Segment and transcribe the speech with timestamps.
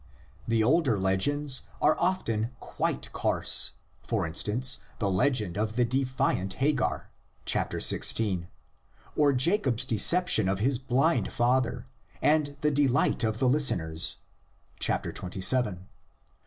[0.47, 7.11] The older legends are often quite coarse: for instance, the legend of the defiant Hagar
[7.45, 8.47] (xvi.),
[9.15, 11.85] or Jacob's deception of his blind father
[12.19, 14.17] and the de light of the listeners
[14.83, 15.77] (xxvii.)